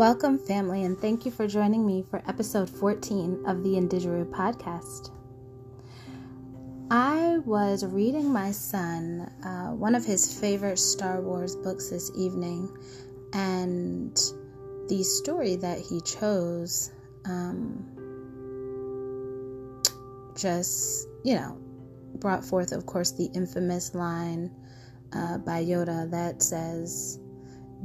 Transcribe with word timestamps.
Welcome, 0.00 0.38
family, 0.38 0.84
and 0.84 0.98
thank 0.98 1.26
you 1.26 1.30
for 1.30 1.46
joining 1.46 1.86
me 1.86 2.02
for 2.08 2.22
episode 2.26 2.70
14 2.70 3.44
of 3.46 3.62
the 3.62 3.74
Indigeru 3.74 4.24
podcast. 4.30 5.10
I 6.90 7.36
was 7.44 7.84
reading 7.84 8.32
my 8.32 8.50
son 8.50 9.30
uh, 9.44 9.74
one 9.74 9.94
of 9.94 10.06
his 10.06 10.40
favorite 10.40 10.78
Star 10.78 11.20
Wars 11.20 11.54
books 11.54 11.90
this 11.90 12.10
evening, 12.16 12.74
and 13.34 14.18
the 14.88 15.02
story 15.02 15.56
that 15.56 15.80
he 15.80 16.00
chose 16.00 16.92
um, 17.26 17.84
just, 20.34 21.08
you 21.24 21.34
know, 21.34 21.58
brought 22.14 22.42
forth, 22.42 22.72
of 22.72 22.86
course, 22.86 23.10
the 23.10 23.26
infamous 23.34 23.94
line 23.94 24.50
uh, 25.12 25.36
by 25.36 25.62
Yoda 25.62 26.10
that 26.10 26.42
says, 26.42 27.20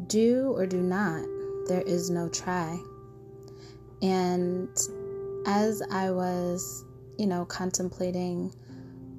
Do 0.07 0.53
or 0.55 0.65
do 0.65 0.81
not 0.81 1.34
there 1.67 1.81
is 1.81 2.09
no 2.09 2.29
try. 2.29 2.79
And 4.01 4.69
as 5.45 5.81
I 5.91 6.11
was, 6.11 6.85
you 7.17 7.27
know, 7.27 7.45
contemplating 7.45 8.53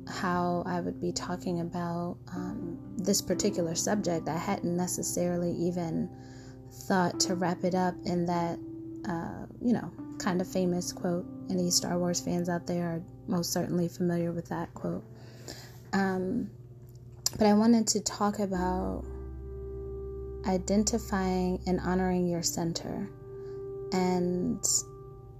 how 0.08 0.62
I 0.66 0.80
would 0.80 1.00
be 1.00 1.12
talking 1.12 1.60
about 1.60 2.16
um, 2.32 2.78
this 2.96 3.20
particular 3.20 3.74
subject, 3.74 4.28
I 4.28 4.38
hadn't 4.38 4.76
necessarily 4.76 5.52
even 5.52 6.08
thought 6.70 7.18
to 7.20 7.34
wrap 7.34 7.64
it 7.64 7.74
up 7.74 7.94
in 8.04 8.26
that, 8.26 8.58
uh, 9.08 9.46
you 9.60 9.72
know, 9.72 9.90
kind 10.18 10.40
of 10.40 10.48
famous 10.48 10.92
quote. 10.92 11.26
Any 11.50 11.70
Star 11.70 11.98
Wars 11.98 12.20
fans 12.20 12.48
out 12.48 12.66
there 12.66 12.86
are 12.86 13.02
most 13.28 13.52
certainly 13.52 13.88
familiar 13.88 14.32
with 14.32 14.48
that 14.48 14.72
quote. 14.74 15.04
Um, 15.92 16.50
but 17.38 17.46
I 17.46 17.54
wanted 17.54 17.86
to 17.88 18.00
talk 18.00 18.38
about 18.38 19.04
identifying 20.46 21.60
and 21.66 21.80
honoring 21.80 22.26
your 22.26 22.42
center. 22.42 23.08
And 23.92 24.64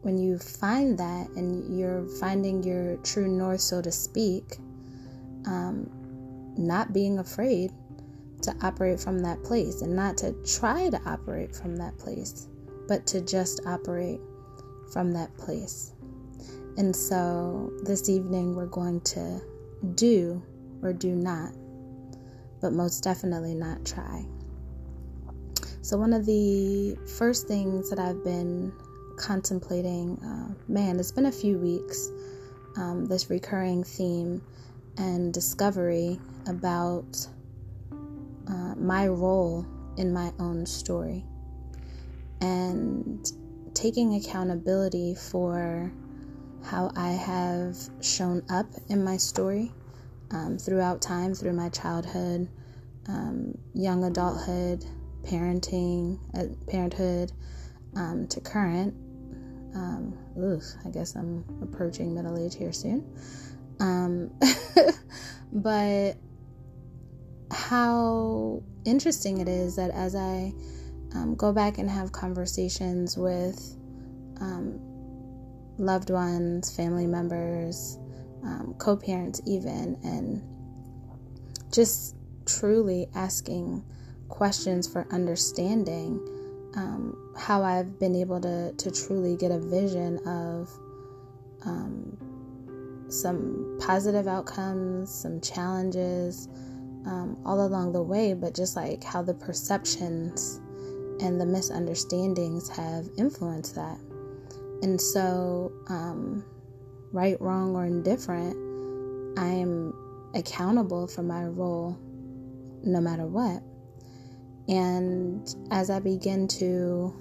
when 0.03 0.19
you 0.19 0.39
find 0.39 0.99
that 0.99 1.29
and 1.31 1.79
you're 1.79 2.07
finding 2.21 2.63
your 2.63 2.97
true 2.99 3.29
north, 3.29 3.61
so 3.61 3.83
to 3.83 3.91
speak, 3.91 4.59
um, 5.47 5.91
not 6.57 6.93
being 6.93 7.19
afraid 7.19 7.73
to 8.43 8.55
operate 8.63 9.01
from 9.01 9.21
that 9.21 9.43
place 9.43 9.83
and 9.83 9.95
not 9.95 10.17
to 10.19 10.33
try 10.45 10.91
to 10.91 11.01
operate 11.07 11.55
from 11.55 11.77
that 11.77 11.97
place, 11.99 12.49
but 12.87 13.07
to 13.09 13.21
just 13.21 13.61
operate 13.67 14.21
from 14.93 15.13
that 15.13 15.37
place. 15.37 15.93
And 16.77 16.95
so 16.95 17.73
this 17.83 18.09
evening 18.09 18.55
we're 18.55 18.67
going 18.67 19.01
to 19.03 19.41
do 19.95 20.43
or 20.83 20.93
do 20.93 21.15
not, 21.15 21.53
but 22.61 22.73
most 22.73 23.03
definitely 23.03 23.55
not 23.55 23.85
try. 23.85 24.25
So, 25.87 25.97
one 25.97 26.13
of 26.13 26.27
the 26.27 26.99
first 27.17 27.47
things 27.47 27.91
that 27.91 28.01
I've 28.01 28.25
been 28.25 28.73
contemplating, 29.15 30.19
uh, 30.19 30.53
man, 30.67 30.99
it's 30.99 31.13
been 31.13 31.27
a 31.27 31.31
few 31.31 31.59
weeks, 31.59 32.11
um, 32.77 33.07
this 33.07 33.31
recurring 33.31 33.85
theme 33.85 34.43
and 34.99 35.33
discovery 35.33 36.19
about 36.49 37.29
uh, 38.49 38.75
my 38.75 39.07
role 39.07 39.65
in 39.97 40.13
my 40.13 40.33
own 40.41 40.67
story 40.67 41.25
and 42.41 43.25
taking 43.73 44.17
accountability 44.17 45.15
for 45.15 45.93
how 46.65 46.91
I 46.97 47.11
have 47.11 47.77
shown 48.01 48.43
up 48.51 48.67
in 48.89 49.05
my 49.05 49.19
story 49.19 49.73
um, 50.33 50.59
throughout 50.59 51.01
time, 51.01 51.33
through 51.33 51.53
my 51.53 51.69
childhood, 51.69 52.49
um, 53.07 53.57
young 53.73 54.03
adulthood, 54.03 54.85
parenting, 55.27 56.19
uh, 56.35 56.55
parenthood 56.71 57.33
um, 57.97 58.27
to 58.29 58.41
current. 58.41 58.95
Um, 59.75 60.17
I 60.85 60.91
guess 60.91 61.17
I'm 61.17 61.45
approaching 61.63 62.15
middle 62.15 62.39
age 62.39 62.57
here 62.57 62.73
soon. 62.73 63.05
Um, 63.81 64.31
but 65.53 66.17
how 67.51 68.63
interesting 68.85 69.39
it 69.39 69.49
is 69.49 69.77
that 69.77 69.91
as 69.91 70.15
I 70.15 70.53
um, 71.15 71.35
go 71.37 71.53
back 71.53 71.79
and 71.79 71.89
have 71.91 72.13
conversations 72.13 73.17
with 73.17 73.77
um, 74.41 74.79
loved 75.79 76.11
ones, 76.11 76.75
family 76.75 77.07
members, 77.07 77.99
um, 78.45 78.75
co 78.79 78.97
parents, 78.97 79.41
even, 79.47 79.99
and 80.05 80.43
just 81.73 82.17
truly 82.47 83.09
asking 83.15 83.85
questions 84.29 84.87
for 84.87 85.07
understanding 85.11 86.21
um, 86.77 87.33
how 87.37 87.63
I've 87.63 87.99
been 87.99 88.15
able 88.15 88.41
to, 88.41 88.73
to 88.73 88.91
truly 88.91 89.37
get 89.37 89.51
a 89.51 89.59
vision 89.59 90.19
of 90.27 90.71
um, 91.65 92.17
some 93.09 93.79
positive 93.81 94.27
outcomes, 94.27 95.13
some 95.13 95.41
challenges 95.41 96.49
um, 97.07 97.41
all 97.45 97.67
along 97.67 97.93
the 97.93 98.03
way, 98.03 98.35
but 98.35 98.55
just 98.55 98.77
like 98.77 99.03
how 99.03 99.23
the 99.23 99.35
perceptions 99.35 100.61
and 101.21 101.41
the 101.41 101.47
misunderstandings 101.47 102.69
have 102.69 103.09
influenced 103.17 103.75
that. 103.75 103.99
And 104.83 105.01
so, 105.01 105.73
um, 105.89 106.45
right, 107.13 107.41
wrong, 107.41 107.75
or 107.75 107.87
indifferent, 107.87 108.55
I 109.39 109.47
am 109.47 109.95
accountable 110.35 111.07
for 111.07 111.23
my 111.23 111.45
role 111.45 111.99
no 112.83 113.01
matter 113.01 113.27
what. 113.27 113.63
And 114.69 115.49
as 115.71 115.91
I 115.91 116.01
begin 116.01 116.49
to 116.49 117.15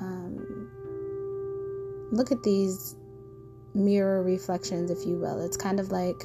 um, 0.00 0.70
look 2.10 2.32
at 2.32 2.42
these 2.42 2.96
mirror 3.74 4.22
reflections, 4.22 4.90
if 4.90 5.06
you 5.06 5.18
will, 5.18 5.44
it's 5.44 5.56
kind 5.56 5.78
of 5.78 5.90
like 5.90 6.16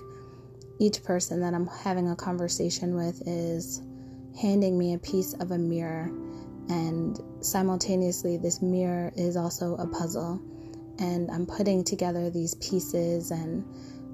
each 0.79 1.03
person 1.03 1.41
that 1.41 1.53
I'm 1.53 1.67
having 1.67 2.09
a 2.09 2.15
conversation 2.15 2.95
with 2.95 3.21
is 3.27 3.81
handing 4.39 4.77
me 4.77 4.93
a 4.93 4.97
piece 4.97 5.33
of 5.33 5.51
a 5.51 5.57
mirror. 5.57 6.09
And 6.69 7.19
simultaneously, 7.41 8.37
this 8.37 8.61
mirror 8.61 9.11
is 9.15 9.35
also 9.35 9.75
a 9.75 9.87
puzzle. 9.87 10.41
And 10.99 11.29
I'm 11.31 11.45
putting 11.45 11.83
together 11.83 12.29
these 12.29 12.55
pieces 12.55 13.31
and 13.31 13.65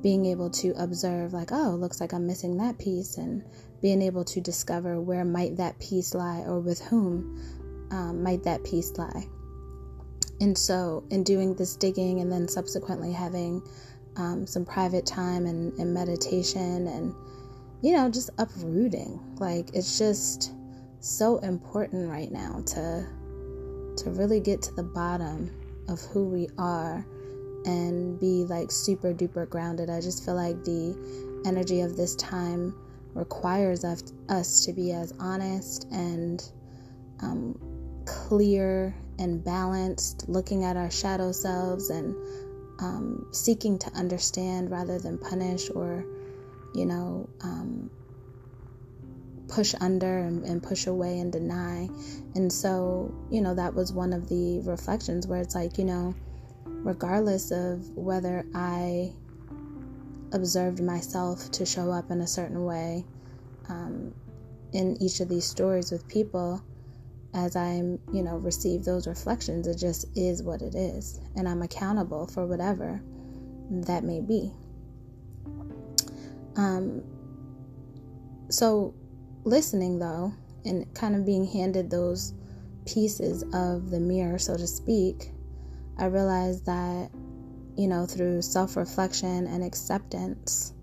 being 0.01 0.25
able 0.25 0.49
to 0.51 0.71
observe, 0.77 1.33
like, 1.33 1.51
oh, 1.51 1.75
looks 1.79 1.99
like 1.99 2.13
I'm 2.13 2.25
missing 2.25 2.57
that 2.57 2.79
piece. 2.79 3.17
And 3.17 3.43
being 3.85 4.01
able 4.01 4.23
to 4.23 4.41
discover 4.41 4.99
where 4.99 5.23
might 5.23 5.57
that 5.57 5.77
piece 5.77 6.15
lie 6.15 6.39
or 6.47 6.59
with 6.59 6.81
whom 6.85 7.39
um, 7.91 8.23
might 8.23 8.41
that 8.41 8.63
piece 8.63 8.97
lie. 8.97 9.27
And 10.41 10.57
so, 10.57 11.03
in 11.11 11.23
doing 11.23 11.53
this 11.53 11.75
digging 11.75 12.19
and 12.19 12.31
then 12.31 12.47
subsequently 12.47 13.13
having 13.13 13.61
um, 14.15 14.47
some 14.47 14.65
private 14.65 15.05
time 15.05 15.45
and, 15.45 15.71
and 15.77 15.93
meditation 15.93 16.87
and, 16.87 17.13
you 17.83 17.95
know, 17.95 18.09
just 18.09 18.31
uprooting, 18.39 19.19
like 19.37 19.69
it's 19.75 19.99
just 19.99 20.51
so 20.99 21.37
important 21.37 22.09
right 22.09 22.31
now 22.31 22.63
to 22.65 23.07
to 23.97 24.09
really 24.09 24.39
get 24.39 24.63
to 24.63 24.73
the 24.73 24.81
bottom 24.81 25.51
of 25.89 26.01
who 26.05 26.25
we 26.25 26.47
are 26.57 27.05
and 27.65 28.19
be 28.19 28.45
like 28.45 28.71
super 28.71 29.13
duper 29.13 29.47
grounded. 29.47 29.91
I 29.91 30.01
just 30.01 30.25
feel 30.25 30.33
like 30.33 30.63
the 30.63 30.97
energy 31.45 31.81
of 31.81 31.95
this 31.95 32.15
time 32.15 32.73
requires 33.15 33.83
us 33.83 34.65
to 34.65 34.73
be 34.73 34.91
as 34.91 35.13
honest 35.19 35.87
and 35.91 36.43
um, 37.21 37.57
clear 38.05 38.93
and 39.17 39.43
balanced, 39.43 40.27
looking 40.27 40.63
at 40.63 40.77
our 40.77 40.91
shadow 40.91 41.31
selves 41.31 41.89
and 41.89 42.15
um, 42.79 43.27
seeking 43.31 43.79
to 43.79 43.91
understand 43.93 44.69
rather 44.69 44.99
than 44.99 45.17
punish 45.17 45.69
or, 45.73 46.05
you 46.73 46.85
know, 46.85 47.29
um, 47.41 47.89
push 49.47 49.73
under 49.79 50.19
and, 50.19 50.43
and, 50.43 50.61
push 50.61 50.87
away 50.87 51.19
and 51.19 51.31
deny. 51.31 51.87
And 52.35 52.51
so, 52.51 53.13
you 53.31 53.41
know, 53.41 53.55
that 53.55 53.73
was 53.73 53.93
one 53.93 54.11
of 54.11 54.27
the 54.27 54.59
reflections 54.65 55.25
where 55.25 55.39
it's 55.39 55.55
like, 55.55 55.77
you 55.77 55.85
know, 55.85 56.13
regardless 56.65 57.51
of 57.51 57.87
whether 57.91 58.45
I 58.53 59.13
observed 60.33 60.81
myself 60.81 61.49
to 61.51 61.65
show 61.65 61.91
up 61.91 62.11
in 62.11 62.19
a 62.21 62.27
certain 62.27 62.65
way 62.65 63.05
um, 63.69 64.13
in 64.73 65.01
each 65.01 65.19
of 65.19 65.29
these 65.29 65.45
stories 65.45 65.91
with 65.91 66.07
people 66.07 66.63
as 67.33 67.55
I'm, 67.55 67.99
you 68.13 68.23
know, 68.23 68.37
receive 68.37 68.85
those 68.85 69.07
reflections. 69.07 69.67
It 69.67 69.77
just 69.77 70.05
is 70.17 70.41
what 70.41 70.61
it 70.61 70.75
is. 70.75 71.19
And 71.35 71.47
I'm 71.47 71.61
accountable 71.61 72.27
for 72.27 72.45
whatever 72.45 73.01
that 73.69 74.03
may 74.03 74.21
be. 74.21 74.51
Um, 76.55 77.03
so, 78.49 78.93
listening 79.43 79.99
though, 79.99 80.33
and 80.63 80.93
kind 80.95 81.15
of 81.15 81.25
being 81.25 81.45
handed 81.45 81.89
those 81.89 82.33
pieces 82.85 83.43
of 83.53 83.89
the 83.89 83.99
mirror, 83.99 84.39
so 84.39 84.55
to 84.55 84.67
speak, 84.67 85.31
I 85.97 86.05
realized 86.05 86.65
that 86.65 87.11
you 87.77 87.87
know, 87.87 88.05
through 88.05 88.41
self 88.41 88.77
reflection 88.77 89.47
and 89.47 89.63
acceptance, 89.63 90.73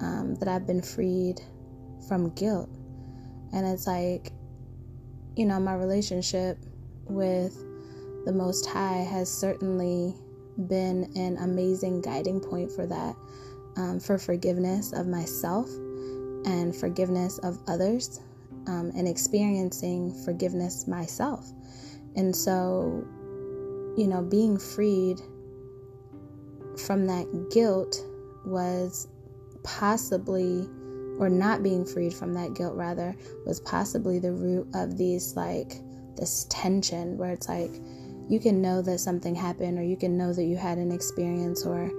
um, 0.00 0.34
that 0.36 0.48
I've 0.48 0.66
been 0.66 0.82
freed 0.82 1.40
from 2.06 2.30
guilt. 2.30 2.68
And 3.52 3.66
it's 3.66 3.86
like, 3.86 4.32
you 5.36 5.46
know, 5.46 5.58
my 5.58 5.74
relationship 5.74 6.58
with 7.06 7.56
the 8.24 8.32
Most 8.32 8.66
High 8.66 9.06
has 9.10 9.30
certainly 9.30 10.14
been 10.66 11.10
an 11.16 11.38
amazing 11.38 12.02
guiding 12.02 12.40
point 12.40 12.70
for 12.70 12.86
that, 12.86 13.16
um, 13.76 14.00
for 14.00 14.18
forgiveness 14.18 14.92
of 14.92 15.06
myself 15.06 15.70
and 16.44 16.74
forgiveness 16.74 17.38
of 17.38 17.58
others, 17.68 18.20
um, 18.66 18.92
and 18.96 19.08
experiencing 19.08 20.12
forgiveness 20.24 20.86
myself. 20.86 21.50
And 22.16 22.34
so, 22.34 23.06
you 23.96 24.06
know, 24.06 24.22
being 24.22 24.58
freed 24.58 25.20
from 26.76 27.06
that 27.06 27.50
guilt 27.50 28.04
was 28.44 29.08
possibly, 29.62 30.68
or 31.18 31.28
not 31.28 31.62
being 31.62 31.84
freed 31.84 32.14
from 32.14 32.32
that 32.34 32.54
guilt, 32.54 32.76
rather, 32.76 33.14
was 33.44 33.60
possibly 33.60 34.18
the 34.18 34.32
root 34.32 34.66
of 34.74 34.96
these, 34.96 35.36
like, 35.36 35.80
this 36.16 36.46
tension 36.48 37.16
where 37.18 37.30
it's 37.30 37.48
like, 37.48 37.72
you 38.28 38.38
can 38.40 38.60
know 38.60 38.82
that 38.82 38.98
something 38.98 39.34
happened, 39.34 39.78
or 39.78 39.82
you 39.82 39.96
can 39.96 40.16
know 40.16 40.32
that 40.32 40.44
you 40.44 40.56
had 40.56 40.78
an 40.78 40.92
experience, 40.92 41.64
or 41.64 41.90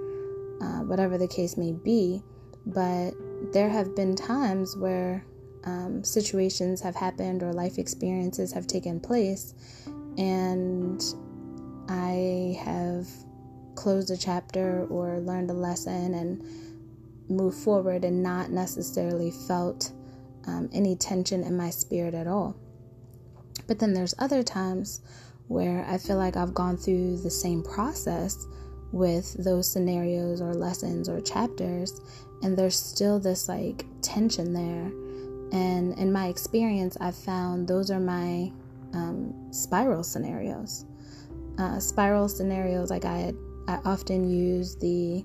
uh, 0.62 0.80
whatever 0.84 1.18
the 1.18 1.28
case 1.28 1.56
may 1.56 1.72
be. 1.72 2.22
But 2.66 3.12
there 3.52 3.68
have 3.68 3.96
been 3.96 4.14
times 4.14 4.76
where 4.76 5.24
um, 5.64 6.04
situations 6.04 6.80
have 6.80 6.94
happened 6.94 7.42
or 7.42 7.52
life 7.52 7.78
experiences 7.78 8.52
have 8.52 8.66
taken 8.66 9.00
place, 9.00 9.54
and 10.18 11.02
I 11.88 12.58
have 12.62 13.08
closed 13.74 14.10
a 14.10 14.16
chapter 14.16 14.86
or 14.90 15.20
learned 15.20 15.50
a 15.50 15.54
lesson 15.54 16.14
and 16.14 16.44
moved 17.30 17.58
forward 17.58 18.04
and 18.04 18.22
not 18.22 18.50
necessarily 18.50 19.30
felt 19.30 19.92
um, 20.46 20.68
any 20.72 20.96
tension 20.96 21.42
in 21.42 21.56
my 21.56 21.70
spirit 21.70 22.14
at 22.14 22.26
all. 22.26 22.56
But 23.66 23.78
then 23.78 23.94
there's 23.94 24.14
other 24.18 24.42
times 24.42 25.00
where 25.48 25.84
I 25.88 25.98
feel 25.98 26.16
like 26.16 26.36
I've 26.36 26.54
gone 26.54 26.76
through 26.76 27.18
the 27.18 27.30
same 27.30 27.62
process 27.62 28.46
with 28.92 29.32
those 29.44 29.70
scenarios 29.70 30.40
or 30.40 30.54
lessons 30.54 31.08
or 31.08 31.20
chapters, 31.20 32.00
and 32.42 32.56
there's 32.56 32.78
still 32.78 33.18
this 33.18 33.48
like 33.48 33.84
tension 34.02 34.52
there. 34.52 34.92
And 35.52 35.98
in 35.98 36.12
my 36.12 36.28
experience, 36.28 36.96
I've 37.00 37.16
found 37.16 37.66
those 37.66 37.90
are 37.90 38.00
my 38.00 38.52
um, 38.92 39.52
spiral 39.52 40.02
scenarios. 40.02 40.84
Uh, 41.58 41.78
spiral 41.78 42.28
scenarios, 42.28 42.90
like 42.90 43.04
I, 43.04 43.32
I 43.68 43.78
often 43.84 44.28
use 44.28 44.76
the 44.76 45.24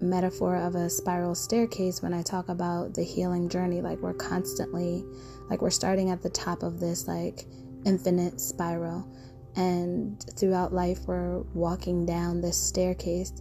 metaphor 0.00 0.56
of 0.56 0.74
a 0.74 0.88
spiral 0.88 1.34
staircase 1.34 2.02
when 2.02 2.14
I 2.14 2.22
talk 2.22 2.48
about 2.48 2.94
the 2.94 3.02
healing 3.02 3.48
journey. 3.48 3.80
Like 3.80 3.98
we're 3.98 4.14
constantly, 4.14 5.04
like 5.50 5.62
we're 5.62 5.70
starting 5.70 6.10
at 6.10 6.22
the 6.22 6.30
top 6.30 6.62
of 6.62 6.80
this 6.80 7.08
like 7.08 7.46
infinite 7.84 8.40
spiral 8.40 9.08
and 9.56 10.24
throughout 10.36 10.72
life 10.72 11.00
we're 11.06 11.40
walking 11.54 12.06
down 12.06 12.40
this 12.40 12.56
staircase 12.56 13.32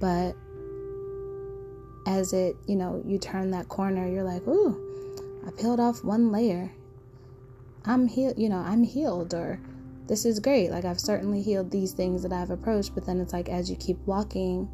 but 0.00 0.34
as 2.06 2.32
it 2.32 2.56
you 2.66 2.76
know 2.76 3.02
you 3.06 3.18
turn 3.18 3.50
that 3.50 3.68
corner 3.68 4.08
you're 4.08 4.24
like 4.24 4.46
ooh 4.46 4.76
i 5.46 5.50
peeled 5.52 5.80
off 5.80 6.04
one 6.04 6.30
layer 6.30 6.70
i'm 7.86 8.06
healed 8.06 8.38
you 8.38 8.48
know 8.48 8.58
i'm 8.58 8.82
healed 8.82 9.32
or 9.34 9.60
this 10.08 10.24
is 10.24 10.40
great 10.40 10.70
like 10.70 10.84
i've 10.84 11.00
certainly 11.00 11.40
healed 11.40 11.70
these 11.70 11.92
things 11.92 12.22
that 12.22 12.32
i've 12.32 12.50
approached 12.50 12.94
but 12.94 13.06
then 13.06 13.20
it's 13.20 13.32
like 13.32 13.48
as 13.48 13.70
you 13.70 13.76
keep 13.76 13.98
walking 14.04 14.68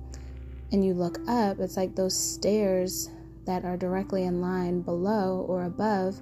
and 0.73 0.85
you 0.85 0.95
look 0.95 1.19
up 1.29 1.59
it's 1.61 1.77
like 1.77 1.95
those 1.95 2.17
stairs 2.17 3.11
that 3.47 3.65
are 3.65 3.77
directly 3.77 4.25
in 4.25 4.41
line 4.41 4.83
below 4.83 5.45
or 5.49 5.65
above 5.65 6.21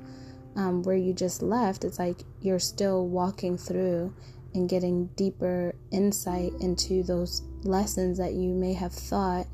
um, 0.56 0.82
where 0.82 0.96
you 0.96 1.12
just 1.12 1.42
left 1.42 1.84
it's 1.84 1.98
like 1.98 2.22
you're 2.40 2.58
still 2.58 3.06
walking 3.08 3.58
through 3.58 4.14
and 4.54 4.68
getting 4.68 5.06
deeper 5.16 5.74
insight 5.90 6.52
into 6.60 7.02
those 7.02 7.42
lessons 7.62 8.16
that 8.16 8.32
you 8.32 8.54
may 8.54 8.72
have 8.72 8.92
thought 8.92 9.46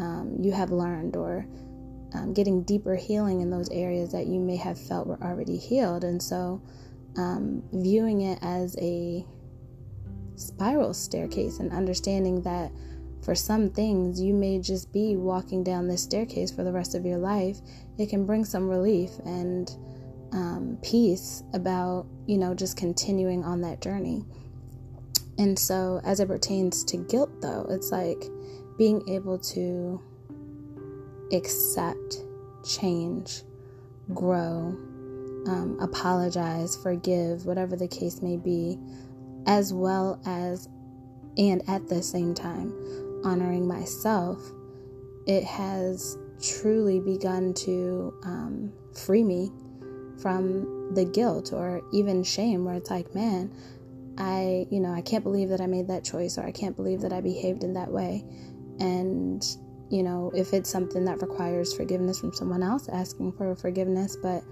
um, 0.00 0.36
you 0.40 0.52
have 0.52 0.70
learned, 0.70 1.14
or 1.14 1.46
um, 2.14 2.32
getting 2.32 2.62
deeper 2.62 2.96
healing 2.96 3.40
in 3.40 3.50
those 3.50 3.68
areas 3.70 4.12
that 4.12 4.26
you 4.26 4.40
may 4.40 4.56
have 4.56 4.78
felt 4.78 5.06
were 5.06 5.22
already 5.22 5.56
healed. 5.56 6.04
And 6.04 6.22
so, 6.22 6.62
um, 7.16 7.62
viewing 7.72 8.22
it 8.22 8.38
as 8.42 8.76
a 8.80 9.24
spiral 10.36 10.94
staircase 10.94 11.58
and 11.58 11.70
understanding 11.72 12.42
that 12.42 12.72
for 13.22 13.34
some 13.34 13.70
things 13.70 14.20
you 14.20 14.32
may 14.32 14.60
just 14.60 14.92
be 14.92 15.16
walking 15.16 15.62
down 15.62 15.88
this 15.88 16.02
staircase 16.02 16.50
for 16.50 16.64
the 16.64 16.72
rest 16.72 16.94
of 16.94 17.04
your 17.04 17.18
life, 17.18 17.58
it 17.98 18.08
can 18.08 18.24
bring 18.24 18.44
some 18.44 18.68
relief 18.68 19.10
and 19.24 19.70
um, 20.32 20.78
peace 20.82 21.42
about, 21.52 22.06
you 22.26 22.38
know, 22.38 22.54
just 22.54 22.76
continuing 22.76 23.44
on 23.44 23.60
that 23.62 23.80
journey. 23.80 24.24
And 25.38 25.58
so, 25.58 26.00
as 26.04 26.20
it 26.20 26.28
pertains 26.28 26.84
to 26.84 26.98
guilt, 26.98 27.30
though, 27.40 27.66
it's 27.70 27.90
like 27.90 28.24
being 28.76 29.06
able 29.08 29.38
to 29.38 30.00
accept, 31.32 32.16
change, 32.64 33.42
grow, 34.14 34.76
um, 35.46 35.78
apologize, 35.80 36.76
forgive, 36.76 37.46
whatever 37.46 37.76
the 37.76 37.88
case 37.88 38.20
may 38.20 38.36
be, 38.36 38.78
as 39.46 39.72
well 39.72 40.20
as, 40.26 40.68
and 41.38 41.62
at 41.68 41.88
the 41.88 42.02
same 42.02 42.34
time, 42.34 42.72
honoring 43.24 43.66
myself, 43.66 44.40
it 45.26 45.44
has 45.44 46.16
truly 46.40 47.00
begun 47.00 47.52
to 47.54 48.14
um, 48.24 48.72
free 48.94 49.22
me 49.22 49.50
from 50.20 50.94
the 50.94 51.04
guilt 51.04 51.52
or 51.52 51.82
even 51.92 52.22
shame 52.22 52.64
where 52.64 52.74
it's 52.74 52.90
like, 52.90 53.14
man, 53.14 53.52
I, 54.18 54.66
you 54.70 54.80
know, 54.80 54.92
I 54.92 55.00
can't 55.00 55.24
believe 55.24 55.48
that 55.50 55.60
I 55.60 55.66
made 55.66 55.88
that 55.88 56.04
choice 56.04 56.36
or 56.36 56.44
I 56.44 56.52
can't 56.52 56.76
believe 56.76 57.00
that 57.02 57.12
I 57.12 57.20
behaved 57.20 57.64
in 57.64 57.74
that 57.74 57.90
way. 57.90 58.24
And, 58.78 59.44
you 59.90 60.02
know, 60.02 60.30
if 60.34 60.52
it's 60.52 60.68
something 60.70 61.04
that 61.04 61.22
requires 61.22 61.72
forgiveness 61.72 62.18
from 62.18 62.32
someone 62.32 62.62
else, 62.62 62.88
asking 62.88 63.32
for 63.32 63.54
forgiveness, 63.54 64.16
but 64.16 64.42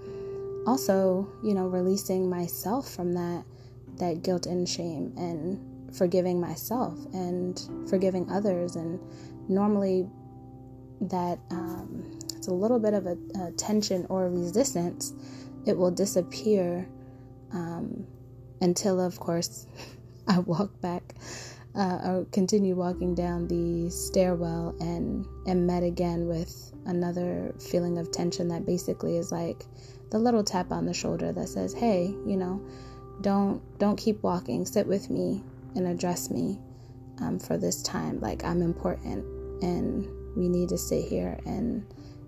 also, 0.65 1.27
you 1.43 1.53
know, 1.53 1.67
releasing 1.67 2.29
myself 2.29 2.89
from 2.93 3.13
that 3.13 3.43
that 3.97 4.23
guilt 4.23 4.45
and 4.45 4.67
shame 4.67 5.13
and 5.17 5.59
forgiving 5.93 6.39
myself 6.39 6.97
and 7.13 7.61
forgiving 7.89 8.29
others 8.29 8.75
and 8.75 8.99
normally 9.47 10.07
that 11.01 11.39
um, 11.51 12.19
it's 12.35 12.47
a 12.47 12.53
little 12.53 12.79
bit 12.79 12.93
of 12.93 13.05
a, 13.05 13.17
a 13.41 13.51
tension 13.51 14.05
or 14.09 14.29
resistance 14.29 15.13
it 15.65 15.77
will 15.77 15.91
disappear 15.91 16.87
um, 17.51 18.05
until, 18.61 18.99
of 18.99 19.19
course, 19.19 19.67
I 20.27 20.39
walk 20.39 20.79
back 20.81 21.15
uh, 21.75 21.99
or 22.03 22.27
continue 22.31 22.75
walking 22.75 23.15
down 23.15 23.47
the 23.47 23.89
stairwell 23.89 24.75
and 24.79 25.25
am 25.47 25.65
met 25.65 25.83
again 25.83 26.27
with 26.27 26.71
another 26.85 27.53
feeling 27.59 27.97
of 27.97 28.11
tension 28.11 28.47
that 28.49 28.65
basically 28.65 29.17
is 29.17 29.31
like 29.31 29.65
the 30.11 30.19
little 30.19 30.43
tap 30.43 30.71
on 30.71 30.85
the 30.85 30.93
shoulder 30.93 31.31
that 31.31 31.47
says, 31.47 31.73
"Hey, 31.73 32.07
you 32.25 32.37
know, 32.37 32.61
don't 33.21 33.61
don't 33.79 33.95
keep 33.95 34.21
walking. 34.23 34.65
Sit 34.65 34.87
with 34.87 35.09
me 35.09 35.43
and 35.75 35.87
address 35.87 36.29
me 36.29 36.59
um, 37.19 37.39
for 37.39 37.57
this 37.57 37.81
time. 37.83 38.19
Like 38.19 38.43
I'm 38.43 38.61
important, 38.61 39.25
and 39.63 40.07
we 40.35 40.49
need 40.49 40.69
to 40.69 40.77
sit 40.77 41.05
here 41.05 41.39
and 41.45 41.85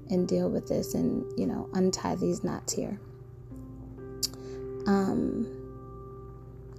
and 0.09 0.27
deal 0.27 0.49
with 0.49 0.67
this, 0.67 0.93
and 0.93 1.25
you 1.37 1.47
know, 1.47 1.69
untie 1.73 2.15
these 2.15 2.43
knots 2.43 2.73
here." 2.73 2.99
Um, 4.87 5.47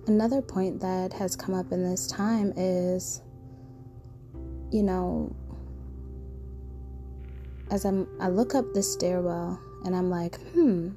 another 0.07 0.43
point 0.43 0.81
that 0.81 1.13
has 1.13 1.37
come 1.37 1.55
up 1.55 1.73
in 1.73 1.89
this 1.89 2.07
time 2.07 2.53
is, 2.57 3.23
you 4.71 4.83
know, 4.83 5.35
as 7.71 7.85
I'm, 7.85 8.07
I 8.21 8.29
look 8.29 8.55
up 8.55 8.75
the 8.75 8.83
stairwell 8.83 9.59
and 9.85 9.97
I'm 9.97 10.11
like, 10.11 10.39
hmm, 10.53 10.91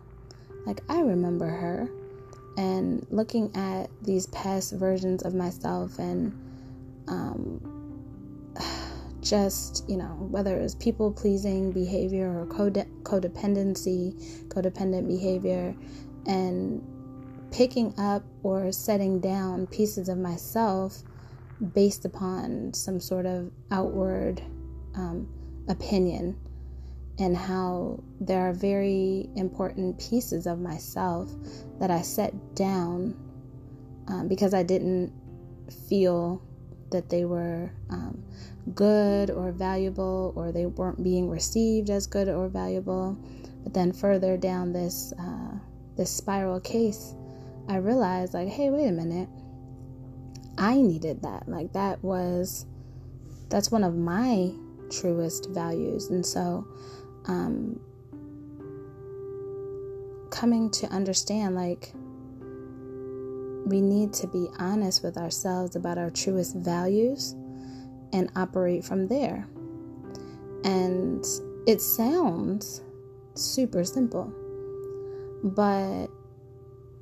like 0.66 0.82
I 0.90 1.02
remember 1.02 1.48
her. 1.48 1.90
And 2.58 3.06
looking 3.10 3.56
at 3.56 3.90
these 4.02 4.28
past 4.28 4.74
versions 4.74 5.24
of 5.24 5.34
myself 5.34 6.00
and 6.00 6.34
um, 7.08 8.52
just, 9.22 9.84
you 9.90 9.98
know, 9.98 10.28
whether 10.30 10.58
it 10.58 10.62
was 10.62 10.76
people 10.76 11.12
pleasing 11.12 11.72
behavior 11.72 12.40
or 12.40 12.46
code- 12.46 12.88
codependency, 13.04 14.48
codependent 14.48 15.08
behavior, 15.08 15.76
and 16.26 16.82
picking 17.52 17.94
up 17.98 18.24
or 18.44 18.72
setting 18.72 19.20
down 19.20 19.68
pieces 19.68 20.10
of 20.10 20.18
myself 20.18 21.04
based 21.74 22.06
upon 22.06 22.74
some 22.74 23.00
sort 23.00 23.26
of 23.26 23.52
outward 23.72 24.42
um, 24.96 25.28
opinion, 25.68 26.38
and 27.18 27.36
how 27.36 28.04
there 28.20 28.50
are 28.50 28.54
very 28.54 29.30
important 29.36 30.00
pieces 30.00 30.48
of 30.48 30.60
myself 30.60 31.30
that 31.80 31.90
I 31.90 32.02
set 32.02 32.56
down 32.56 33.16
um, 34.08 34.28
because 34.28 34.54
I 34.54 34.64
didn't 34.64 35.14
feel 35.90 36.42
that 36.92 37.10
they 37.10 37.26
were 37.26 37.72
um, 37.90 38.24
good 38.74 39.30
or 39.32 39.52
valuable 39.52 40.34
or 40.36 40.52
they 40.52 40.66
weren't 40.66 41.04
being 41.04 41.30
received 41.30 41.90
as 41.90 42.06
good 42.06 42.28
or 42.28 42.48
valuable. 42.48 43.18
But 43.64 43.74
then 43.74 43.94
further 43.94 44.38
down 44.38 44.74
this 44.74 45.14
uh, 45.18 45.58
this 45.98 46.12
spiral 46.12 46.60
case, 46.60 47.16
I 47.70 47.78
realized, 47.78 48.34
like, 48.34 48.50
hey, 48.50 48.70
wait 48.70 48.88
a 48.88 48.92
minute. 48.92 49.30
I 50.58 50.76
needed 50.82 51.22
that. 51.24 51.48
Like 51.48 51.74
that 51.74 52.04
was 52.04 52.66
that's 53.50 53.72
one 53.72 53.84
of 53.84 53.96
my 53.96 54.52
truest 54.90 55.50
values. 55.50 56.10
And 56.10 56.26
so 56.26 56.68
um 57.28 57.80
coming 60.30 60.70
to 60.70 60.88
understand 60.88 61.56
like 61.56 61.94
we 63.66 63.82
need 63.82 64.14
to 64.14 64.28
be 64.28 64.48
honest 64.60 65.04
with 65.04 65.18
ourselves 65.18 65.76
about 65.76 65.98
our 65.98 66.10
truest 66.12 66.56
values 66.58 67.36
and 68.14 68.32
operate 68.36 68.84
from 68.84 69.08
there. 69.08 69.48
And 70.64 71.26
it 71.66 71.82
sounds 71.82 72.82
super 73.34 73.84
simple, 73.84 74.32
but 75.44 76.08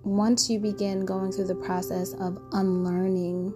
once 0.04 0.50
you 0.50 0.60
begin 0.60 1.06
going 1.06 1.32
through 1.32 1.48
the 1.48 1.56
process 1.56 2.14
of 2.14 2.42
unlearning 2.52 3.54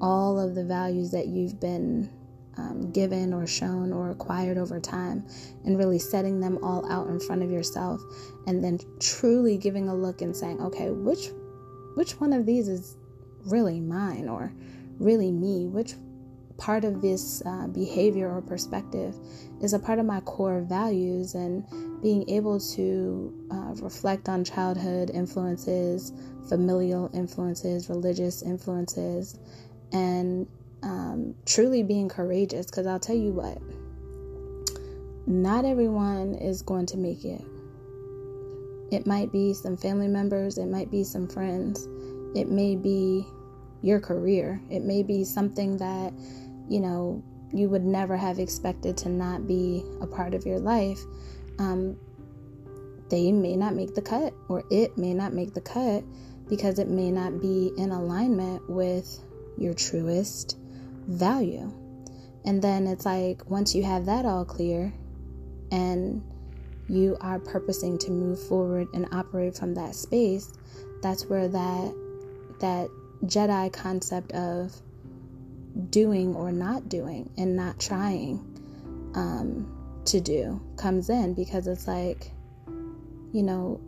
all 0.00 0.38
of 0.38 0.54
the 0.54 0.64
values 0.64 1.10
that 1.10 1.28
you've 1.28 1.60
been 1.60 2.10
um, 2.56 2.90
given 2.92 3.32
or 3.32 3.46
shown 3.46 3.92
or 3.92 4.10
acquired 4.10 4.58
over 4.58 4.80
time, 4.80 5.26
and 5.64 5.78
really 5.78 5.98
setting 5.98 6.40
them 6.40 6.58
all 6.62 6.90
out 6.90 7.08
in 7.08 7.18
front 7.20 7.42
of 7.42 7.50
yourself, 7.50 8.00
and 8.46 8.62
then 8.62 8.78
truly 9.00 9.56
giving 9.56 9.88
a 9.88 9.94
look 9.94 10.22
and 10.22 10.36
saying, 10.36 10.60
okay, 10.60 10.90
which 10.90 11.30
which 11.94 12.12
one 12.20 12.32
of 12.32 12.46
these 12.46 12.68
is 12.68 12.96
really 13.46 13.80
mine 13.80 14.28
or 14.28 14.52
really 14.98 15.30
me? 15.30 15.66
Which 15.66 15.94
part 16.58 16.84
of 16.84 17.02
this 17.02 17.42
uh, 17.44 17.66
behavior 17.66 18.30
or 18.30 18.40
perspective 18.40 19.16
is 19.60 19.72
a 19.72 19.78
part 19.78 19.98
of 19.98 20.06
my 20.06 20.20
core 20.20 20.60
values 20.62 21.34
and 21.34 21.64
being 22.02 22.28
able 22.28 22.60
to 22.60 23.46
uh, 23.50 23.74
reflect 23.82 24.28
on 24.28 24.44
childhood 24.44 25.10
influences, 25.10 26.12
familial 26.48 27.10
influences, 27.14 27.88
religious 27.88 28.42
influences, 28.42 29.38
and 29.92 30.46
um, 30.82 31.34
truly 31.46 31.82
being 31.82 32.08
courageous. 32.08 32.66
Because 32.66 32.86
I'll 32.86 33.00
tell 33.00 33.16
you 33.16 33.32
what, 33.32 33.58
not 35.26 35.64
everyone 35.64 36.34
is 36.34 36.62
going 36.62 36.86
to 36.86 36.96
make 36.96 37.24
it. 37.24 37.42
It 38.90 39.06
might 39.06 39.32
be 39.32 39.54
some 39.54 39.76
family 39.76 40.08
members, 40.08 40.58
it 40.58 40.66
might 40.66 40.90
be 40.90 41.02
some 41.02 41.26
friends, 41.26 41.88
it 42.36 42.50
may 42.50 42.76
be 42.76 43.26
your 43.80 44.00
career, 44.00 44.60
it 44.70 44.82
may 44.82 45.02
be 45.02 45.24
something 45.24 45.78
that, 45.78 46.12
you 46.68 46.78
know, 46.80 47.22
you 47.54 47.68
would 47.68 47.84
never 47.84 48.16
have 48.16 48.38
expected 48.38 48.96
to 48.98 49.08
not 49.08 49.46
be 49.46 49.84
a 50.00 50.06
part 50.06 50.34
of 50.34 50.44
your 50.44 50.58
life. 50.58 51.00
Um, 51.58 51.96
they 53.08 53.32
may 53.32 53.56
not 53.56 53.74
make 53.74 53.94
the 53.94 54.02
cut, 54.02 54.34
or 54.48 54.64
it 54.70 54.96
may 54.96 55.14
not 55.14 55.32
make 55.32 55.54
the 55.54 55.60
cut 55.60 56.04
because 56.48 56.78
it 56.78 56.88
may 56.88 57.10
not 57.10 57.40
be 57.40 57.72
in 57.76 57.90
alignment 57.90 58.68
with 58.68 59.22
your 59.58 59.74
truest 59.74 60.56
value. 61.06 61.72
And 62.44 62.62
then 62.62 62.86
it's 62.86 63.06
like 63.06 63.48
once 63.48 63.74
you 63.74 63.82
have 63.84 64.06
that 64.06 64.26
all 64.26 64.44
clear 64.44 64.92
and 65.70 66.22
you 66.88 67.16
are 67.20 67.38
purposing 67.38 67.98
to 67.98 68.10
move 68.10 68.40
forward 68.48 68.88
and 68.94 69.06
operate 69.12 69.56
from 69.56 69.74
that 69.74 69.94
space, 69.94 70.52
that's 71.02 71.26
where 71.26 71.48
that 71.48 71.94
that 72.60 72.88
Jedi 73.24 73.72
concept 73.72 74.32
of 74.32 74.74
doing 75.90 76.34
or 76.34 76.52
not 76.52 76.88
doing 76.88 77.30
and 77.36 77.56
not 77.56 77.78
trying 77.78 78.38
um, 79.14 80.00
to 80.04 80.20
do 80.20 80.60
comes 80.76 81.08
in 81.08 81.34
because 81.34 81.66
it's 81.66 81.86
like, 81.86 82.30
you 83.32 83.42
know, 83.42 83.80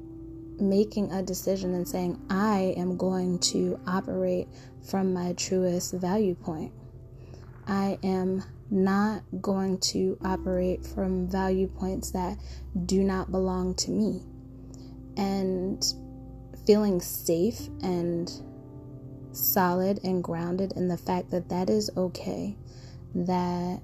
making 0.60 1.10
a 1.12 1.22
decision 1.22 1.74
and 1.74 1.86
saying, 1.86 2.20
I 2.30 2.74
am 2.76 2.96
going 2.96 3.38
to 3.40 3.78
operate 3.86 4.48
from 4.82 5.12
my 5.12 5.32
truest 5.34 5.94
value 5.94 6.34
point. 6.34 6.72
I 7.66 7.98
am 8.02 8.44
not 8.70 9.22
going 9.40 9.78
to 9.78 10.18
operate 10.24 10.84
from 10.84 11.28
value 11.28 11.68
points 11.68 12.10
that 12.12 12.38
do 12.86 13.02
not 13.02 13.30
belong 13.30 13.74
to 13.76 13.90
me. 13.90 14.22
And 15.16 15.84
feeling 16.66 17.00
safe 17.00 17.68
and 17.82 18.30
solid 19.32 20.00
and 20.04 20.22
grounded 20.22 20.72
in 20.72 20.88
the 20.88 20.96
fact 20.96 21.30
that 21.30 21.48
that 21.48 21.68
is 21.68 21.90
okay, 21.96 22.56
that 23.14 23.80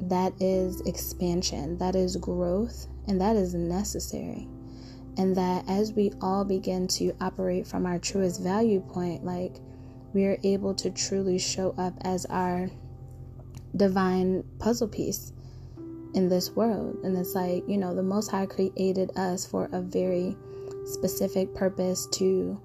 that 0.00 0.32
is 0.40 0.80
expansion, 0.82 1.78
that 1.78 1.94
is 1.94 2.16
growth, 2.16 2.88
and 3.06 3.20
that 3.20 3.36
is 3.36 3.54
necessary. 3.54 4.48
And 5.16 5.36
that 5.36 5.64
as 5.68 5.92
we 5.92 6.12
all 6.20 6.44
begin 6.44 6.88
to 6.88 7.14
operate 7.20 7.66
from 7.66 7.86
our 7.86 7.98
truest 7.98 8.42
value 8.42 8.80
point, 8.80 9.24
like 9.24 9.60
we 10.12 10.26
are 10.26 10.38
able 10.44 10.74
to 10.74 10.90
truly 10.90 11.38
show 11.38 11.74
up 11.78 11.94
as 12.02 12.26
our 12.26 12.68
divine 13.76 14.44
puzzle 14.58 14.88
piece 14.88 15.32
in 16.14 16.28
this 16.28 16.50
world. 16.50 16.96
And 17.04 17.16
it's 17.16 17.34
like, 17.34 17.64
you 17.66 17.78
know, 17.78 17.94
the 17.94 18.02
Most 18.02 18.30
High 18.30 18.46
created 18.46 19.10
us 19.16 19.46
for 19.46 19.68
a 19.72 19.80
very 19.80 20.36
specific 20.84 21.54
purpose 21.54 22.06
to 22.12 22.60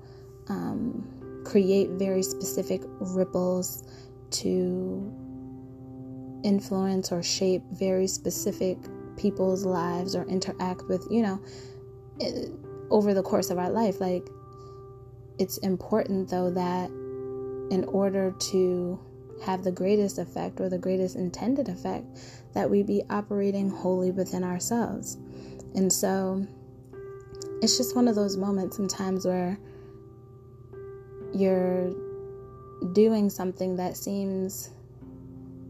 um, 0.49 1.43
create 1.45 1.91
very 1.91 2.23
specific 2.23 2.81
ripples, 2.99 3.83
to 4.29 5.13
influence 6.43 7.11
or 7.11 7.23
shape 7.23 7.63
very 7.71 8.07
specific 8.07 8.77
people's 9.15 9.65
lives 9.65 10.15
or 10.15 10.23
interact 10.25 10.83
with, 10.89 11.07
you 11.09 11.21
know, 11.21 11.41
eh, 12.21 12.47
over 12.89 13.13
the 13.13 13.23
course 13.23 13.49
of 13.49 13.57
our 13.57 13.69
life. 13.69 14.01
Like, 14.01 14.27
it's 15.39 15.57
important 15.59 16.29
though 16.29 16.49
that 16.51 16.89
in 17.71 17.83
order 17.85 18.31
to 18.31 18.99
have 19.43 19.63
the 19.63 19.71
greatest 19.71 20.17
effect 20.17 20.59
or 20.59 20.69
the 20.69 20.77
greatest 20.77 21.15
intended 21.15 21.69
effect, 21.69 22.05
that 22.53 22.69
we 22.69 22.83
be 22.83 23.03
operating 23.09 23.69
wholly 23.69 24.11
within 24.11 24.43
ourselves. 24.43 25.17
And 25.75 25.91
so 25.91 26.45
it's 27.61 27.77
just 27.77 27.95
one 27.95 28.07
of 28.07 28.15
those 28.15 28.37
moments 28.37 28.75
sometimes 28.77 29.25
where 29.25 29.59
you're 31.33 31.93
doing 32.93 33.29
something 33.29 33.75
that 33.75 33.97
seems 33.97 34.71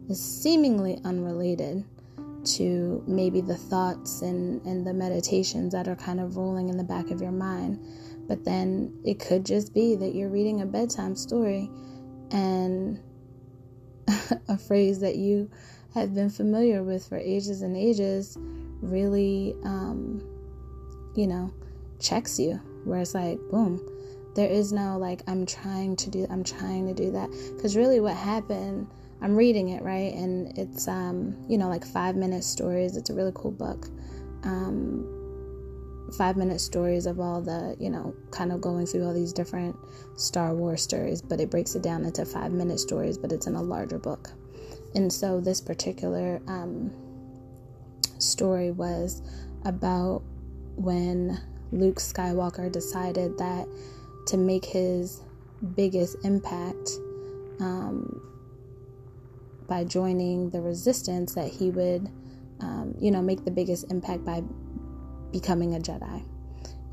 is 0.10 0.24
seemingly 0.24 1.00
unrelated 1.04 1.84
to 2.46 3.04
maybe 3.08 3.42
the 3.42 3.56
thoughts 3.56 4.22
and, 4.22 4.66
and 4.66 4.88
the 4.88 4.94
meditations 4.94 5.74
that 5.74 5.88
are 5.88 5.96
kind 5.96 6.20
of 6.20 6.38
rolling 6.38 6.70
in 6.70 6.77
the 6.77 6.84
back 6.84 7.12
of 7.12 7.22
your 7.22 7.32
mind. 7.32 7.80
But 8.27 8.46
then 8.46 8.94
it 9.04 9.20
could 9.20 9.46
just 9.46 9.74
be 9.74 9.96
that 9.96 10.16
you're 10.16 10.30
reading 10.30 10.62
a 10.62 10.66
bedtime 10.66 11.16
story 11.16 11.70
and 12.31 13.00
a 14.48 14.57
phrase 14.57 15.00
that 15.00 15.15
you 15.15 15.50
have 15.93 16.13
been 16.13 16.29
familiar 16.29 16.84
with 16.84 17.07
for 17.07 17.17
ages 17.17 17.62
and 17.62 17.75
ages 17.75 18.38
really, 18.81 19.55
um, 19.63 20.22
you 21.15 21.27
know, 21.27 21.53
checks 22.00 22.39
you. 22.39 22.60
Where 22.84 23.01
it's 23.01 23.13
like, 23.13 23.39
boom, 23.51 23.81
there 24.36 24.50
is 24.50 24.72
no 24.72 24.98
like, 24.98 25.22
I'm 25.27 25.46
trying 25.46 25.96
to 25.98 26.10
do, 26.10 26.25
I'm 26.29 26.43
trying 26.43 26.88
to 26.88 26.93
do 26.93 27.12
that. 27.12 27.29
Because 27.55 27.75
really, 27.75 28.00
what 28.00 28.15
happened, 28.15 28.88
I'm 29.22 29.36
reading 29.36 29.69
it, 29.69 29.84
right? 29.84 30.13
And 30.13 30.57
it's, 30.57 30.88
um, 30.88 31.36
you 31.50 31.57
know, 31.57 31.67
like 31.67 31.86
five 31.86 32.15
minute 32.15 32.43
stories. 32.43 32.96
It's 32.96 33.10
a 33.10 33.13
really 33.13 33.31
cool 33.34 33.51
book. 33.51 33.88
Um, 34.43 35.17
five 36.14 36.38
minute 36.38 36.62
stories 36.62 37.06
of 37.06 37.20
all 37.20 37.42
the, 37.42 37.76
you 37.80 37.90
know, 37.90 38.16
kind 38.32 38.52
of 38.52 38.62
going 38.62 38.86
through 38.86 39.06
all 39.06 39.14
these 39.14 39.34
different 39.34 39.76
Star 40.16 40.54
Wars 40.54 40.82
stories, 40.82 41.22
but 41.22 41.40
it 41.40 41.50
breaks 41.50 41.76
it 41.76 41.84
down 41.84 42.06
into 42.06 42.26
five 42.26 42.52
minute 42.52 42.80
stories, 42.80 43.18
but 43.18 43.32
it's 43.32 43.48
in 43.48 43.56
a 43.56 43.62
larger 43.62 44.00
book. 44.00 44.32
And 44.96 45.12
so 45.12 45.40
this 45.40 45.62
particular 45.62 46.42
um, 46.48 46.92
story 48.20 48.72
was 48.72 49.22
about 49.66 50.24
when 50.76 51.40
Luke 51.72 51.98
Skywalker 51.98 52.72
decided 52.72 53.38
that 53.38 53.68
to 54.28 54.38
make 54.38 54.66
his 54.66 55.22
biggest 55.76 56.18
impact 56.24 56.92
um, 57.60 58.22
by 59.68 59.84
joining 59.84 60.50
the 60.50 60.62
resistance, 60.62 61.34
that 61.34 61.52
he 61.52 61.70
would, 61.70 62.10
um, 62.62 62.96
you 63.00 63.12
know, 63.12 63.22
make 63.22 63.44
the 63.44 63.52
biggest 63.52 63.92
impact 63.92 64.24
by 64.24 64.42
becoming 65.31 65.75
a 65.75 65.79
Jedi. 65.79 66.24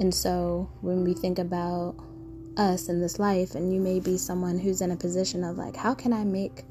And 0.01 0.15
so 0.15 0.71
when 0.81 1.05
we 1.05 1.15
think 1.15 1.39
about 1.39 1.95
us 2.57 2.89
in 2.89 3.01
this 3.01 3.19
life, 3.19 3.55
and 3.55 3.73
you 3.73 3.81
may 3.81 4.01
be 4.01 4.17
someone 4.17 4.59
who's 4.59 4.81
in 4.81 4.91
a 4.91 4.97
position 4.97 5.45
of 5.45 5.57
like, 5.57 5.77
how 5.77 5.95
can 5.95 6.13
I 6.13 6.25
make 6.25 6.65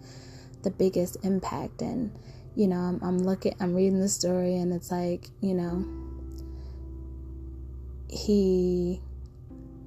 the 0.63 0.71
biggest 0.71 1.17
impact? 1.23 1.81
And, 1.81 2.11
you 2.55 2.67
know, 2.67 2.77
I'm, 2.77 2.99
I'm 3.01 3.19
looking, 3.19 3.55
I'm 3.59 3.73
reading 3.73 3.99
the 3.99 4.09
story, 4.09 4.55
and 4.55 4.73
it's 4.73 4.91
like, 4.91 5.27
you 5.41 5.53
know, 5.53 5.85
he 8.09 9.01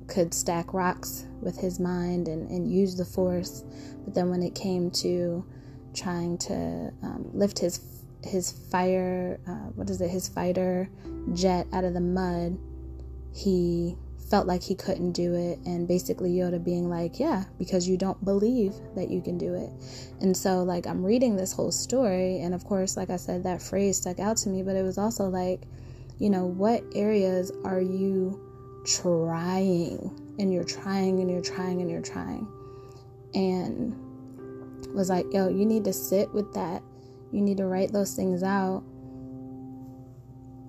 could 0.06 0.32
stack 0.32 0.72
rocks 0.72 1.26
with 1.40 1.58
his 1.58 1.80
mind 1.80 2.28
and, 2.28 2.48
and 2.50 2.70
use 2.70 2.96
the 2.96 3.04
force. 3.04 3.64
But 4.04 4.14
then 4.14 4.30
when 4.30 4.42
it 4.42 4.54
came 4.54 4.90
to 4.92 5.44
trying 5.94 6.38
to 6.38 6.92
um, 7.02 7.30
lift 7.32 7.58
his 7.58 7.80
his 8.26 8.52
fire, 8.70 9.40
uh, 9.46 9.70
what 9.74 9.88
is 9.90 10.00
it, 10.00 10.10
his 10.10 10.28
fighter 10.28 10.88
jet 11.32 11.66
out 11.72 11.84
of 11.84 11.94
the 11.94 12.00
mud, 12.00 12.58
he 13.34 13.96
felt 14.30 14.46
like 14.46 14.62
he 14.62 14.74
couldn't 14.74 15.12
do 15.12 15.34
it 15.34 15.58
and 15.66 15.86
basically 15.86 16.32
Yoda 16.32 16.62
being 16.62 16.90
like, 16.90 17.20
"Yeah, 17.20 17.44
because 17.58 17.88
you 17.88 17.96
don't 17.96 18.22
believe 18.24 18.74
that 18.96 19.08
you 19.08 19.20
can 19.20 19.38
do 19.38 19.54
it." 19.54 19.70
And 20.20 20.36
so 20.36 20.62
like 20.62 20.86
I'm 20.86 21.04
reading 21.04 21.36
this 21.36 21.52
whole 21.52 21.70
story 21.70 22.40
and 22.40 22.54
of 22.54 22.64
course 22.64 22.96
like 22.96 23.10
I 23.10 23.16
said 23.16 23.44
that 23.44 23.62
phrase 23.62 23.98
stuck 23.98 24.18
out 24.18 24.36
to 24.38 24.48
me, 24.48 24.62
but 24.62 24.76
it 24.76 24.82
was 24.82 24.98
also 24.98 25.28
like, 25.28 25.62
you 26.18 26.30
know, 26.30 26.46
what 26.46 26.82
areas 26.94 27.52
are 27.64 27.80
you 27.80 28.40
trying 28.84 30.10
and 30.38 30.52
you're 30.52 30.64
trying 30.64 31.20
and 31.20 31.30
you're 31.30 31.42
trying 31.42 31.80
and 31.80 31.90
you're 31.90 32.02
trying. 32.02 32.46
And 33.34 33.94
was 34.94 35.10
like, 35.10 35.32
"Yo, 35.32 35.48
you 35.48 35.66
need 35.66 35.84
to 35.84 35.92
sit 35.92 36.32
with 36.32 36.52
that. 36.54 36.82
You 37.32 37.40
need 37.40 37.56
to 37.58 37.66
write 37.66 37.92
those 37.92 38.14
things 38.14 38.42
out." 38.42 38.82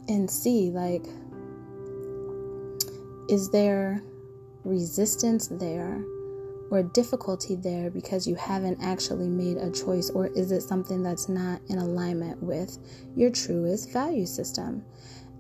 And 0.10 0.30
see 0.30 0.72
like 0.72 1.06
is 3.30 3.50
there 3.50 4.02
resistance 4.64 5.48
there 5.48 6.04
or 6.70 6.84
difficulty 6.84 7.56
there 7.56 7.90
because 7.90 8.28
you 8.28 8.36
haven't 8.36 8.78
actually 8.82 9.30
made 9.30 9.58
a 9.58 9.72
choice, 9.72 10.10
or 10.10 10.28
is 10.28 10.52
it 10.52 10.62
something 10.62 11.02
that's 11.02 11.30
not 11.30 11.62
in 11.70 11.78
alignment 11.78 12.42
with 12.44 12.78
your 13.16 13.30
truest 13.30 13.92
value 13.92 14.26
system? 14.26 14.84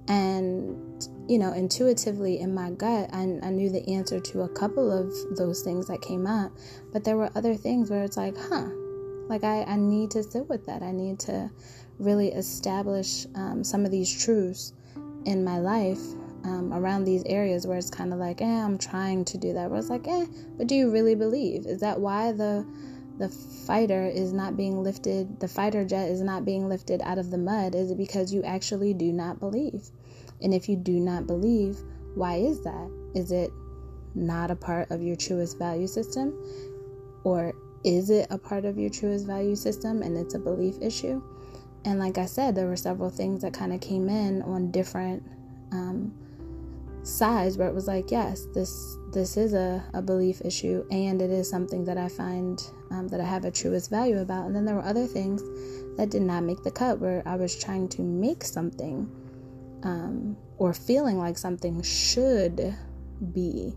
And, 0.07 1.05
you 1.27 1.37
know, 1.37 1.51
intuitively 1.51 2.39
in 2.39 2.53
my 2.53 2.71
gut, 2.71 3.09
I, 3.11 3.39
I 3.43 3.49
knew 3.49 3.69
the 3.69 3.85
answer 3.93 4.21
to 4.21 4.43
a 4.43 4.49
couple 4.49 4.89
of 4.89 5.13
those 5.35 5.63
things 5.63 5.87
that 5.87 6.01
came 6.01 6.25
up, 6.25 6.53
but 6.93 7.03
there 7.03 7.17
were 7.17 7.29
other 7.35 7.55
things 7.55 7.89
where 7.89 8.03
it's 8.03 8.15
like, 8.15 8.37
huh, 8.37 8.69
like 9.29 9.43
I, 9.43 9.63
I 9.63 9.75
need 9.75 10.11
to 10.11 10.23
sit 10.23 10.47
with 10.47 10.65
that. 10.65 10.81
I 10.81 10.91
need 10.91 11.19
to 11.21 11.49
really 11.99 12.29
establish 12.29 13.25
um, 13.35 13.63
some 13.63 13.85
of 13.85 13.91
these 13.91 14.23
truths 14.23 14.73
in 15.25 15.43
my 15.43 15.59
life 15.59 15.99
um, 16.43 16.71
around 16.73 17.03
these 17.03 17.23
areas 17.25 17.67
where 17.67 17.77
it's 17.77 17.89
kind 17.89 18.13
of 18.13 18.19
like, 18.19 18.41
eh, 18.41 18.45
I'm 18.45 18.77
trying 18.77 19.25
to 19.25 19.37
do 19.37 19.53
that. 19.53 19.69
Where 19.69 19.79
it's 19.79 19.89
like, 19.89 20.07
eh, 20.07 20.25
but 20.57 20.67
do 20.67 20.75
you 20.75 20.89
really 20.89 21.15
believe? 21.15 21.65
Is 21.65 21.79
that 21.81 21.99
why 21.99 22.31
the 22.31 22.65
the 23.17 23.29
fighter 23.29 24.05
is 24.05 24.31
not 24.31 24.55
being 24.55 24.83
lifted? 24.83 25.39
The 25.39 25.47
fighter 25.47 25.83
jet 25.83 26.09
is 26.09 26.21
not 26.21 26.45
being 26.45 26.69
lifted 26.69 27.01
out 27.01 27.17
of 27.17 27.31
the 27.31 27.37
mud? 27.37 27.73
Is 27.73 27.89
it 27.91 27.97
because 27.97 28.31
you 28.31 28.43
actually 28.43 28.93
do 28.93 29.11
not 29.11 29.39
believe? 29.39 29.89
And 30.41 30.53
if 30.53 30.69
you 30.69 30.75
do 30.75 30.99
not 30.99 31.25
believe, 31.25 31.79
why 32.13 32.35
is 32.35 32.61
that? 32.61 32.91
Is 33.15 33.31
it 33.31 33.51
not 34.13 34.51
a 34.51 34.55
part 34.55 34.91
of 34.91 35.01
your 35.01 35.15
truest 35.15 35.57
value 35.57 35.87
system, 35.87 36.33
or 37.23 37.53
is 37.87 38.09
it 38.09 38.27
a 38.29 38.37
part 38.37 38.65
of 38.65 38.77
your 38.77 38.89
truest 38.89 39.25
value 39.25 39.55
system 39.55 40.01
and 40.01 40.17
it's 40.17 40.33
a 40.33 40.39
belief 40.39 40.75
issue? 40.81 41.23
And 41.85 41.99
like 41.99 42.17
I 42.17 42.25
said, 42.25 42.53
there 42.53 42.67
were 42.67 42.75
several 42.75 43.09
things 43.09 43.41
that 43.43 43.53
kind 43.53 43.71
of 43.71 43.79
came 43.79 44.09
in 44.09 44.41
on 44.41 44.71
different 44.71 45.23
um, 45.71 46.13
sides 47.03 47.57
where 47.57 47.69
it 47.69 47.73
was 47.73 47.87
like, 47.87 48.11
yes, 48.11 48.45
this 48.53 48.97
this 49.13 49.37
is 49.37 49.53
a, 49.53 49.81
a 49.93 50.01
belief 50.01 50.41
issue 50.43 50.85
and 50.91 51.21
it 51.21 51.29
is 51.29 51.49
something 51.49 51.85
that 51.85 51.97
I 51.97 52.09
find 52.09 52.61
um, 52.91 53.07
that 53.07 53.21
I 53.21 53.23
have 53.23 53.45
a 53.45 53.51
truest 53.51 53.89
value 53.89 54.19
about. 54.19 54.47
And 54.47 54.55
then 54.55 54.65
there 54.65 54.75
were 54.75 54.83
other 54.83 55.07
things 55.07 55.41
that 55.95 56.09
did 56.09 56.23
not 56.23 56.43
make 56.43 56.63
the 56.63 56.71
cut 56.71 56.99
where 56.99 57.23
I 57.25 57.37
was 57.37 57.57
trying 57.57 57.87
to 57.89 58.01
make 58.01 58.43
something 58.43 59.09
um, 59.83 60.35
or 60.57 60.73
feeling 60.73 61.17
like 61.17 61.37
something 61.37 61.81
should 61.83 62.75
be 63.31 63.73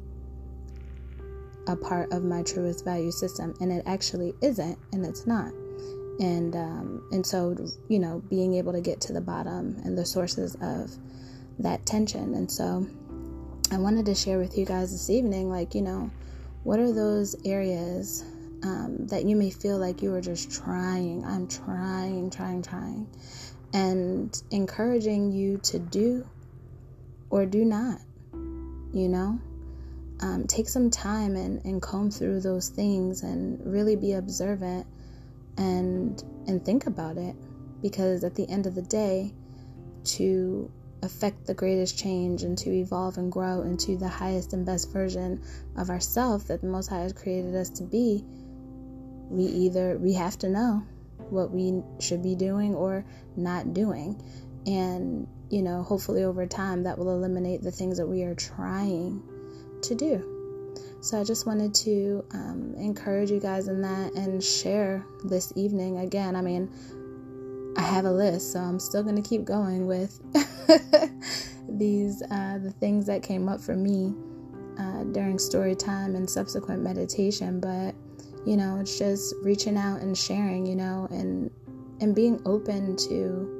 a 1.67 1.77
part 1.77 2.13
of 2.13 2.25
my 2.25 2.43
truest 2.43 2.85
value 2.85 3.11
system 3.11 3.55
and 3.61 3.71
it 3.71 3.83
actually 3.87 4.35
isn't 4.41 4.79
and 4.93 5.05
it's 5.05 5.27
not 5.27 5.53
and 6.21 6.57
um, 6.57 7.07
and 7.13 7.25
so 7.25 7.55
you 7.89 7.99
know 7.99 8.23
being 8.29 8.55
able 8.55 8.73
to 8.73 8.81
get 8.81 9.01
to 9.01 9.13
the 9.13 9.21
bottom 9.21 9.81
and 9.85 9.97
the 9.97 10.05
sources 10.05 10.57
of 10.63 10.91
that 11.59 11.85
tension 11.87 12.35
and 12.35 12.51
so 12.51 12.87
I 13.73 13.79
wanted 13.79 14.07
to 14.07 14.17
share 14.17 14.39
with 14.39 14.59
you 14.59 14.67
guys 14.67 14.91
this 14.91 15.09
evening, 15.11 15.49
like, 15.49 15.77
you 15.77 15.83
know, 15.83 16.11
what 16.65 16.81
are 16.81 16.93
those 16.93 17.37
areas 17.45 18.25
um, 18.65 19.07
that 19.07 19.25
you 19.25 19.37
may 19.37 19.51
feel 19.51 19.79
like 19.79 20.03
you 20.03 20.13
are 20.13 20.21
just 20.21 20.51
trying? 20.51 21.25
I'm 21.25 21.47
trying, 21.47 22.31
trying, 22.31 22.63
trying. 22.63 23.07
And 23.73 24.43
encouraging 24.51 25.31
you 25.31 25.59
to 25.59 25.79
do 25.79 26.27
or 27.31 27.47
do 27.47 27.65
not, 27.65 28.01
you 28.93 29.09
know? 29.09 29.39
Um, 30.21 30.47
take 30.47 30.69
some 30.69 30.91
time 30.91 31.35
and, 31.35 31.65
and 31.65 31.81
comb 31.81 32.11
through 32.11 32.41
those 32.41 32.69
things 32.69 33.23
and 33.23 33.61
really 33.65 33.97
be 33.97 34.13
observant 34.13 34.87
and 35.57 36.23
and 36.47 36.65
think 36.65 36.87
about 36.87 37.17
it. 37.17 37.35
Because 37.81 38.25
at 38.25 38.35
the 38.35 38.49
end 38.49 38.67
of 38.67 38.75
the 38.75 38.83
day 38.83 39.33
to 40.05 40.71
affect 41.03 41.47
the 41.47 41.55
greatest 41.55 41.99
change 41.99 42.43
and 42.43 42.59
to 42.59 42.71
evolve 42.71 43.17
and 43.17 43.33
grow 43.33 43.63
into 43.63 43.97
the 43.97 44.09
highest 44.09 44.53
and 44.53 44.67
best 44.67 44.93
version 44.93 45.43
of 45.77 45.89
ourselves 45.89 46.45
that 46.45 46.61
the 46.61 46.67
most 46.67 46.89
high 46.89 47.01
has 47.01 47.15
created 47.15 47.55
us 47.55 47.71
to 47.71 47.83
be 47.83 48.23
we 49.31 49.45
either 49.45 49.97
we 49.97 50.13
have 50.13 50.37
to 50.37 50.49
know 50.49 50.83
what 51.31 51.51
we 51.51 51.83
should 52.01 52.23
be 52.23 52.35
doing 52.35 52.75
or 52.75 53.05
not 53.37 53.73
doing. 53.73 54.21
And 54.67 55.27
you 55.49 55.63
know 55.63 55.83
hopefully 55.83 56.25
over 56.25 56.47
time 56.47 56.83
that 56.83 56.99
will 56.99 57.11
eliminate 57.11 57.63
the 57.63 57.71
things 57.71 57.99
that 57.99 58.07
we 58.07 58.25
are 58.25 58.35
trying 58.35 59.23
to 59.83 59.95
do 59.95 60.41
so 61.03 61.19
I 61.19 61.25
just 61.25 61.47
wanted 61.47 61.75
to 61.77 62.25
um, 62.33 62.75
encourage 62.77 63.31
you 63.31 63.41
guys 63.41 63.69
in 63.69 63.81
that 63.81 64.13
and 64.15 64.43
share 64.43 65.05
this 65.25 65.51
evening 65.57 65.99
again. 65.99 66.37
I 66.37 66.43
mean, 66.43 66.71
I 67.77 67.83
have 67.83 68.05
a 68.05 68.13
list, 68.13 68.53
so 68.53 68.61
I'm 68.61 68.79
still 68.79 69.03
going 69.03 69.21
to 69.21 69.27
keep 69.27 69.45
going 69.45 69.87
with 69.87 70.21
these 71.69 72.23
uh, 72.31 72.59
the 72.59 72.75
things 72.81 73.07
that 73.07 73.23
came 73.23 73.49
up 73.49 73.63
for 73.63 73.75
me 73.75 74.13
uh, 74.79 75.05
during 75.05 75.39
story 75.39 75.75
time 75.75 76.17
and 76.17 76.29
subsequent 76.29 76.83
meditation. 76.83 77.61
But 77.61 77.95
you 78.45 78.59
know, 78.59 78.79
it's 78.79 78.99
just 78.99 79.35
reaching 79.43 79.79
out 79.79 80.03
and 80.03 80.17
sharing, 80.17 80.67
you 80.67 80.77
know, 80.77 81.09
and 81.11 81.51
and 82.03 82.15
being 82.15 82.43
open 82.45 82.97
to 83.09 83.60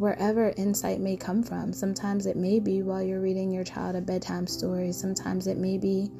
wherever 0.00 0.54
insight 0.56 0.98
may 0.98 1.14
come 1.14 1.42
from. 1.42 1.74
Sometimes 1.74 2.24
it 2.24 2.34
may 2.34 2.58
be 2.58 2.82
while 2.82 3.02
you're 3.02 3.20
reading 3.20 3.52
your 3.52 3.64
child 3.64 3.94
a 3.94 4.00
bedtime 4.00 4.46
story. 4.46 4.92
Sometimes 4.92 5.46
it 5.46 5.58
may 5.58 5.76
be 5.76 6.10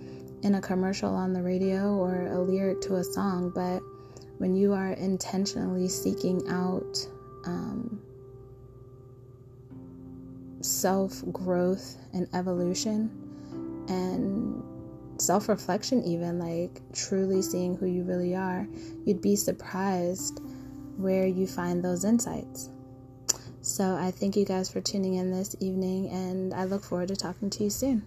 in 0.42 0.56
a 0.56 0.60
commercial 0.60 1.14
on 1.14 1.32
the 1.32 1.42
radio 1.42 1.94
or 1.94 2.26
a 2.26 2.38
lyric 2.38 2.82
to 2.82 2.96
a 2.96 3.04
song, 3.04 3.50
but 3.54 3.80
when 4.36 4.54
you 4.54 4.74
are 4.74 4.92
intentionally 4.92 5.88
seeking 5.88 6.46
out 6.50 7.08
um, 7.46 7.98
self 10.60 11.22
growth 11.32 11.96
and 12.12 12.28
evolution 12.34 13.10
and 13.88 14.62
self 15.18 15.48
reflection, 15.48 16.04
even 16.04 16.38
like 16.38 16.82
truly 16.92 17.40
seeing 17.40 17.74
who 17.76 17.86
you 17.86 18.02
really 18.02 18.36
are, 18.36 18.68
you'd 19.06 19.22
be 19.22 19.36
surprised 19.36 20.42
where 20.98 21.26
you 21.26 21.46
find 21.46 21.82
those 21.82 22.04
insights. 22.04 22.68
So 23.62 23.94
I 23.94 24.10
thank 24.10 24.36
you 24.36 24.44
guys 24.44 24.70
for 24.70 24.80
tuning 24.80 25.14
in 25.14 25.30
this 25.30 25.54
evening, 25.60 26.08
and 26.08 26.54
I 26.54 26.64
look 26.64 26.82
forward 26.82 27.08
to 27.08 27.16
talking 27.16 27.50
to 27.50 27.64
you 27.64 27.70
soon. 27.70 28.04